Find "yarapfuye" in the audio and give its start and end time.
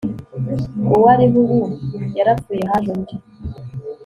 2.17-2.61